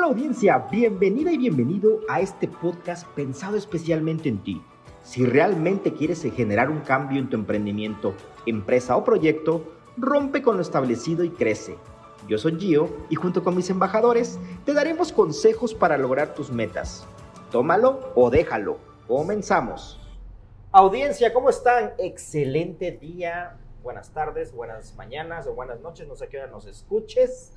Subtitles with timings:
[0.00, 4.62] Hola audiencia, bienvenida y bienvenido a este podcast pensado especialmente en ti.
[5.02, 8.14] Si realmente quieres generar un cambio en tu emprendimiento,
[8.46, 9.62] empresa o proyecto,
[9.98, 11.76] rompe con lo establecido y crece.
[12.26, 17.06] Yo soy Gio y junto con mis embajadores te daremos consejos para lograr tus metas.
[17.50, 18.78] Tómalo o déjalo.
[19.06, 20.00] Comenzamos.
[20.72, 21.92] Audiencia, ¿cómo están?
[21.98, 23.58] Excelente día.
[23.82, 27.52] Buenas tardes, buenas mañanas o buenas noches, no sé qué hora nos escuches.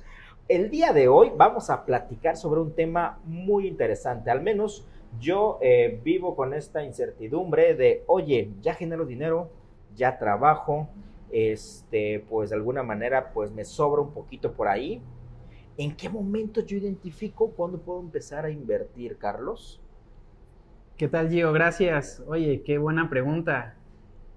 [0.46, 4.86] El día de hoy vamos a platicar sobre un tema muy interesante, al menos
[5.18, 9.48] yo eh, vivo con esta incertidumbre de, oye, ya genero dinero,
[9.96, 10.90] ya trabajo,
[11.30, 15.00] este, pues de alguna manera, pues me sobra un poquito por ahí.
[15.78, 19.80] ¿En qué momento yo identifico cuándo puedo empezar a invertir, Carlos?
[20.98, 21.54] ¿Qué tal, Gio?
[21.54, 22.22] Gracias.
[22.26, 23.76] Oye, qué buena pregunta.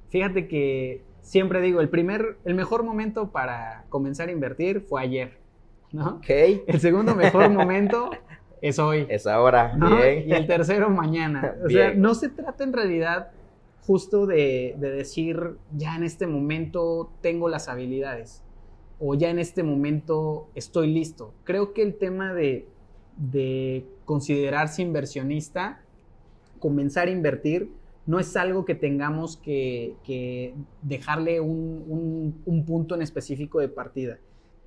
[0.08, 5.47] Fíjate que siempre digo, el primer, el mejor momento para comenzar a invertir fue ayer.
[5.92, 6.18] ¿No?
[6.18, 6.30] Ok.
[6.68, 8.12] El segundo mejor momento
[8.62, 9.06] es hoy.
[9.10, 9.76] Es ahora.
[9.78, 9.96] ¿no?
[9.98, 10.24] Bien.
[10.28, 11.56] Y el tercero mañana.
[11.66, 12.02] O sea, Bien.
[12.02, 13.32] no se trata en realidad
[13.86, 15.40] justo de, de decir,
[15.76, 18.44] ya en este momento tengo las habilidades
[19.00, 21.34] o ya en este momento estoy listo.
[21.44, 22.68] Creo que el tema de,
[23.16, 25.82] de considerarse inversionista,
[26.60, 27.70] comenzar a invertir,
[28.08, 33.70] no es algo que tengamos que, que dejarle un, un- un punto en específico de
[33.70, 34.18] partida.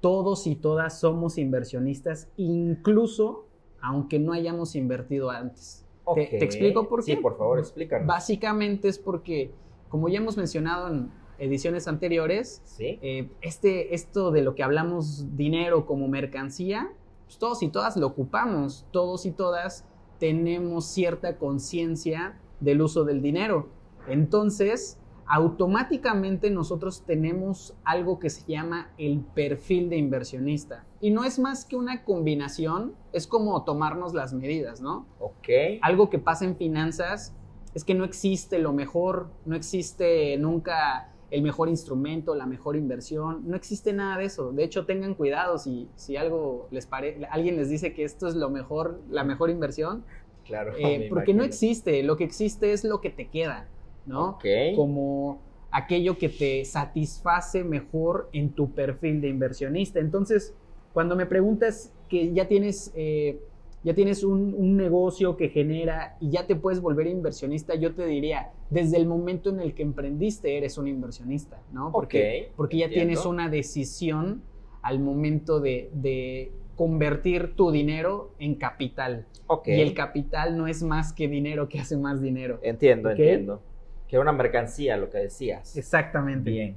[0.01, 3.47] Todos y todas somos inversionistas, incluso
[3.83, 5.87] aunque no hayamos invertido antes.
[6.15, 7.21] ¿Te- explico por Sí, qué?
[7.23, 8.07] por favor, explícanos.
[8.07, 9.53] Básicamente es porque,
[9.89, 12.99] como ya hemos mencionado en ediciones anteriores, Sí.
[13.01, 16.93] eh, este, esto de lo que hablamos dinero como mercancía,
[17.25, 19.87] pues todos y todas lo ocupamos, todos y todas
[20.19, 23.69] tenemos cierta conciencia del uso del dinero.
[24.09, 24.99] Entonces,
[25.31, 30.85] automáticamente nosotros tenemos algo que se llama el perfil de inversionista.
[31.01, 35.07] Y no es más que una combinación, es como tomarnos las medidas, ¿no?
[35.21, 35.49] Ok.
[35.83, 37.33] algo que pasa en finanzas
[37.75, 43.43] es que no existe lo mejor, no existe nunca el mejor instrumento, la mejor inversión,
[43.49, 44.51] no existe nada de eso.
[44.51, 48.35] De hecho, tengan cuidado si, si algo les pare, alguien les dice que esto es
[48.35, 50.05] lo mejor, la mejor inversión,
[50.45, 50.73] Claro.
[50.79, 53.69] eh, porque no existe, lo que existe es lo que te queda,
[54.11, 54.31] ¿no?
[54.31, 54.45] Ok.
[54.77, 55.41] Como
[55.71, 60.01] aquello que te satisface mejor en tu perfil de inversionista.
[60.01, 60.55] Entonces,
[60.93, 63.39] cuando me preguntas que ya tienes, eh,
[63.85, 68.05] ya tienes un, un negocio que genera y ya te puedes volver inversionista, yo te
[68.05, 71.93] diría, desde el momento en el que emprendiste eres un inversionista, ¿no?
[71.93, 73.07] Porque, porque ya entiendo.
[73.07, 74.43] tienes una decisión
[74.83, 79.27] al momento de, de convertir tu dinero en capital.
[79.47, 79.69] Ok.
[79.69, 82.59] Y el capital no es más que dinero que hace más dinero.
[82.63, 83.63] Entiendo, entiendo.
[84.11, 85.77] Que era una mercancía lo que decías.
[85.77, 86.51] Exactamente.
[86.51, 86.77] Bien.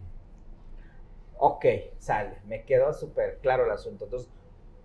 [1.40, 1.66] Ok,
[1.98, 2.38] sale.
[2.46, 4.06] Me quedó súper claro el asunto.
[4.06, 4.30] Entonces,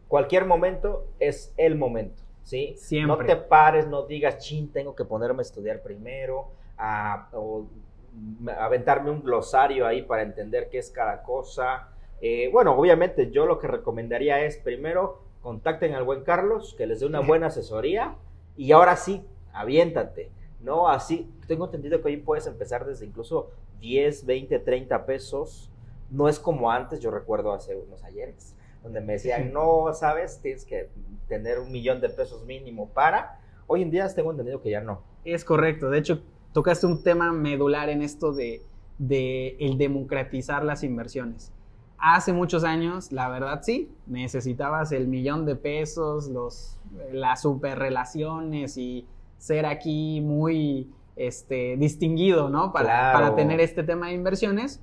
[0.08, 2.74] cualquier momento es el momento, ¿sí?
[2.78, 3.18] Siempre.
[3.18, 6.48] No te pares, no digas, chin, tengo que ponerme a estudiar primero,
[6.78, 7.68] a, o
[8.14, 11.90] mm, aventarme un glosario ahí para entender qué es cada cosa.
[12.22, 17.00] Eh, bueno, obviamente yo lo que recomendaría es primero contacten al buen Carlos, que les
[17.00, 18.16] dé una buena asesoría
[18.56, 19.22] y ahora sí,
[19.52, 20.30] aviéntate.
[20.60, 25.70] No, así, tengo entendido que hoy puedes empezar desde incluso 10, 20, 30 pesos.
[26.10, 30.64] No es como antes, yo recuerdo hace unos ayeres, donde me decían, no, sabes, tienes
[30.64, 30.88] que
[31.28, 33.40] tener un millón de pesos mínimo para.
[33.66, 35.02] Hoy en día tengo entendido que ya no.
[35.24, 35.90] Es correcto.
[35.90, 38.62] De hecho, tocaste un tema medular en esto de,
[38.98, 41.52] de el democratizar las inversiones.
[41.98, 46.78] Hace muchos años, la verdad sí, necesitabas el millón de pesos, los,
[47.12, 49.06] las superrelaciones y
[49.38, 52.72] ser aquí muy este, distinguido, ¿no?
[52.72, 53.18] Para, Claro.
[53.18, 54.80] para tener este tema de inversiones.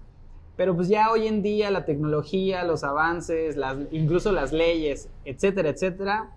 [0.58, 5.70] Pero pues ya hoy en día la tecnología, los avances, las, incluso las leyes, etcétera,
[5.70, 6.32] etcétera,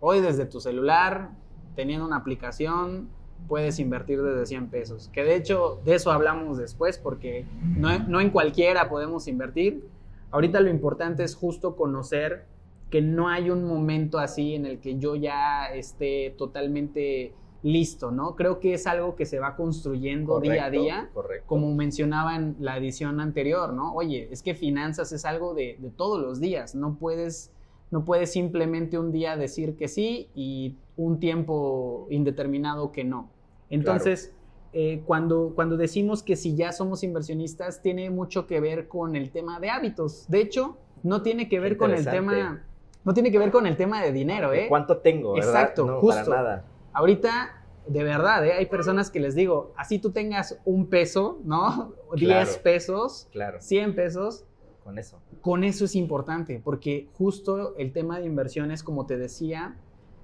[0.00, 1.30] hoy desde tu celular,
[1.74, 3.08] teniendo una aplicación,
[3.48, 5.08] puedes invertir desde 100 pesos.
[5.12, 7.46] Que de hecho de eso hablamos después porque
[7.76, 9.88] no, no en cualquiera podemos invertir.
[10.30, 12.44] Ahorita lo importante es justo conocer
[12.90, 18.34] que no hay un momento así en el que yo ya esté totalmente listo, ¿no?
[18.34, 21.46] Creo que es algo que se va construyendo día a día Correcto.
[21.46, 23.94] como mencionaba en la edición anterior, ¿no?
[23.94, 27.52] Oye, es que finanzas es algo de, de todos los días, no puedes,
[27.90, 33.30] no puedes simplemente un día decir que sí y un tiempo indeterminado que no.
[33.70, 34.34] Entonces,
[34.74, 39.30] eh, cuando, cuando decimos que si ya somos inversionistas, tiene mucho que ver con el
[39.30, 40.26] tema de hábitos.
[40.28, 42.64] De hecho, no tiene que ver con el tema,
[43.04, 44.66] no tiene que ver con el tema de dinero, ¿eh?
[44.68, 45.34] ¿Cuánto tengo?
[45.34, 45.50] ¿verdad?
[45.50, 46.24] Exacto, no, justo.
[46.24, 46.64] para nada.
[46.92, 48.52] Ahorita, de verdad, ¿eh?
[48.52, 51.94] hay personas que les digo, así tú tengas un peso, ¿no?
[52.12, 52.44] Claro.
[52.44, 54.44] 10 pesos, Claro, 100 pesos,
[54.84, 55.18] con eso.
[55.40, 59.76] con eso es importante, porque justo el tema de inversiones, como te decía,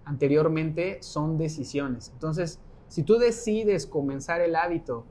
[0.05, 2.11] anteriormente son decisiones.
[2.13, 5.07] Entonces, si tú decides comenzar el hábito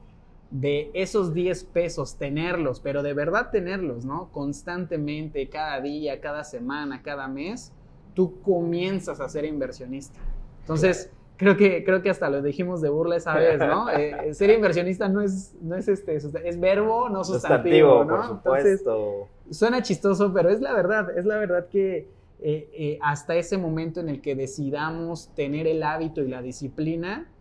[0.52, 4.32] de esos 10 pesos, tenerlos, pero de verdad tenerlos, ¿no?
[4.32, 7.74] Constantemente, cada día, cada semana, cada mes,
[8.14, 10.20] tú comienzas a ser inversionista.
[10.62, 13.90] Entonces, creo que, creo que hasta lo dijimos de burla esa vez, ¿no?
[13.98, 18.42] Eh, ser inversionista no es, no es este, es verbo, no sustantivo, ¿no?
[18.44, 19.28] Por supuesto.
[19.50, 24.00] suena chistoso, pero es la verdad, es la verdad que eh, eh, hasta ese momento
[24.00, 27.32] en el que decidamos tener el hábito y la disciplina,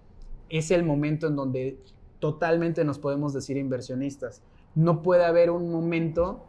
[0.49, 1.79] es el momento en donde
[2.19, 4.43] totalmente nos podemos decir inversionistas.
[4.75, 6.45] No puede haber un momento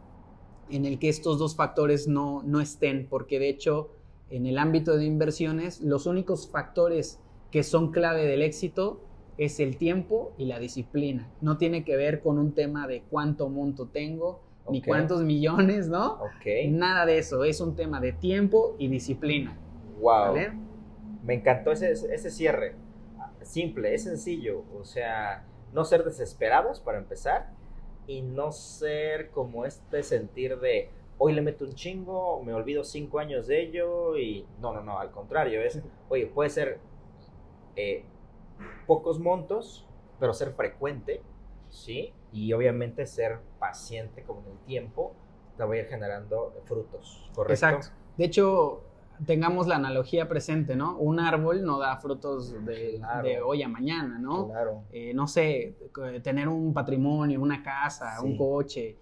[0.70, 3.90] en el que estos dos factores no, no estén, porque de hecho
[4.30, 7.18] en el ámbito de inversiones los únicos factores
[7.50, 9.00] que son clave del éxito
[9.38, 11.30] es el tiempo y la disciplina.
[11.40, 16.18] No tiene que ver con un tema de cuánto monto tengo, ni cuántos millones, ¿no?
[16.68, 19.56] Nada de eso, es un tema de tiempo y disciplina.
[20.00, 20.36] Wow.
[21.24, 22.74] Me encantó ese, ese cierre.
[23.42, 27.50] Simple, es sencillo, o sea, no ser desesperados para empezar
[28.06, 33.18] y no ser como este sentir de hoy le meto un chingo, me olvido cinco
[33.18, 36.78] años de ello y no, no, no, al contrario, es, oye, puede ser
[37.76, 38.04] eh,
[38.86, 39.86] pocos montos,
[40.18, 41.22] pero ser frecuente,
[41.68, 42.12] ¿sí?
[42.32, 45.14] Y obviamente ser paciente con el tiempo
[45.56, 47.52] te va a ir generando frutos, ¿correcto?
[47.52, 47.88] Exacto.
[48.16, 48.82] De hecho,
[49.26, 50.96] tengamos la analogía presente, ¿no?
[50.98, 53.00] Un árbol no da frutos de,
[53.44, 54.48] hoy a mañana, ¿no?
[54.48, 54.84] Claro.
[54.92, 55.76] Eh, no sé,
[56.22, 58.96] tener un patrimonio, una casa, un coche,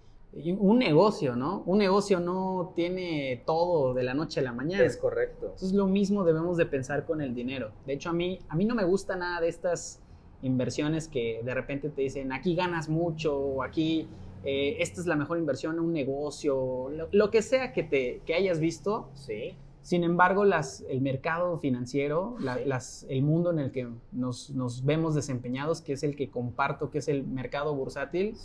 [0.58, 1.62] un negocio, ¿no?
[1.66, 4.84] Un negocio no tiene todo de la noche a la mañana.
[4.84, 5.46] Es correcto.
[5.46, 7.72] Entonces lo mismo debemos de pensar con el dinero.
[7.86, 10.00] De hecho, a mí, a mí no me gusta nada de estas
[10.42, 14.06] inversiones que de repente te dicen, aquí ganas mucho, o aquí
[14.44, 18.60] eh, esta es la mejor inversión, un negocio, lo, que sea que, te, que hayas
[18.60, 19.08] visto.
[19.14, 19.56] Sí
[19.86, 25.14] sin embargo, las, el mercado financiero, las, el mundo en el que nos, nos, vemos
[25.14, 28.36] desempeñados, que es el que comparto, que es el mercado bursátil,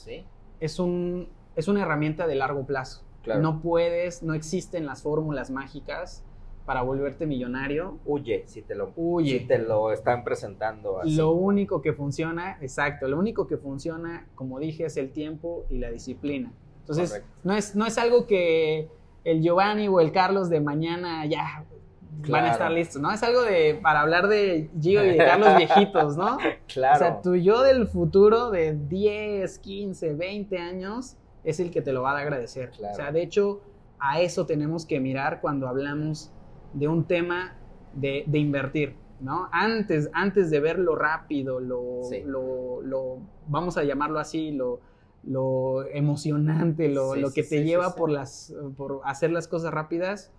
[0.60, 3.04] es, un, es una herramienta de largo plazo.
[3.40, 6.24] No puedes, no existen las fórmulas mágicas
[6.66, 8.00] para volverte millonario.
[8.06, 8.94] Huye si te lo,
[9.24, 11.16] Si te lo están presentando así.
[11.16, 15.78] Lo único que funciona, exacto, lo único que funciona, como dije, es el tiempo y
[15.78, 16.52] la disciplina.
[16.80, 18.90] Entonces, no es, no es algo que
[19.24, 21.64] el Giovanni o el Carlos de mañana ya
[22.28, 23.12] van a estar listos, ¿no?
[23.12, 26.38] Es algo de, para hablar de Gio y de Carlos viejitos, ¿no?
[26.68, 26.96] Claro.
[26.96, 31.94] O sea, tu yo del futuro de 10, 15, 20 años es el que te
[31.94, 32.72] lo va a agradecer.
[32.92, 33.62] O sea, de hecho,
[34.00, 36.32] a eso tenemos que mirar cuando hablamos
[36.74, 37.56] de un tema
[37.94, 39.50] de, invertir, ¿no?
[39.52, 42.02] Antes, antes de ver lo rápido, lo,
[42.84, 44.80] lo, vamos a llamarlo así, lo,
[45.24, 50.32] lo emocionante, lo, que te lleva por, las, por hacer las cosas rápidas,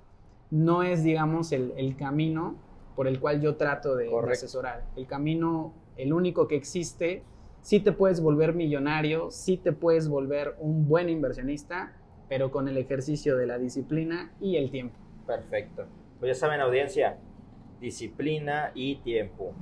[0.51, 2.57] no es, digamos, el, camino
[2.97, 4.87] por el cual yo trato de, asesorar.
[4.97, 7.23] El camino, el único que existe,
[7.63, 11.93] sí te puedes volver millonario, sí te puedes volver un buen inversionista,
[12.29, 14.97] pero con el ejercicio de la disciplina y el tiempo.
[15.27, 15.87] Perfecto.
[16.19, 17.19] Pues ya saben, audiencia,
[17.81, 19.55] disciplina y tiempo.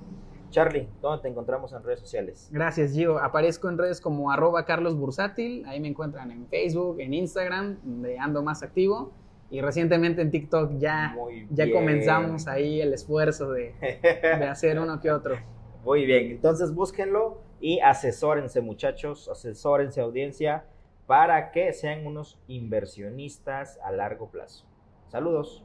[0.51, 2.49] Charlie, ¿dónde te encontramos en redes sociales?
[2.51, 3.19] Gracias, Gio.
[3.19, 5.65] Aparezco en redes como arroba Carlos Bursátil.
[5.67, 9.13] Ahí me encuentran en Facebook, en Instagram, donde ando más activo.
[9.51, 11.17] Y recientemente en TikTok ya,
[11.51, 15.37] ya comenzamos ahí el esfuerzo de, de hacer uno que otro.
[15.85, 20.65] Muy bien, entonces búsquenlo y asesórense muchachos, asesórense audiencia
[21.07, 24.67] para que sean unos inversionistas a largo plazo.
[25.09, 25.65] Saludos.